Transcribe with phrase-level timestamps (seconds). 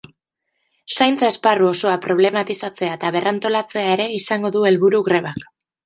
[0.95, 5.51] Zaintza esparru osoa problematizatzea eta berrantolatzea ere izango du helburu grebak.